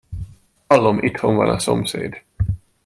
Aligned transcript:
Hallom, 0.69 0.99
itthon 1.03 1.35
van 1.35 1.49
a 1.49 1.59
szomszéd. 1.59 2.21